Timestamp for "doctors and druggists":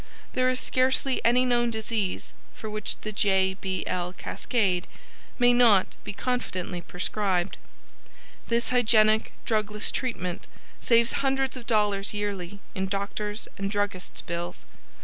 12.87-14.21